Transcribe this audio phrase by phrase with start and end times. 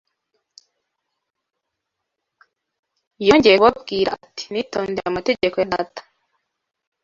[3.27, 6.01] Yongeye kubabwira ati: “Nitondeye amategeko ya Data.”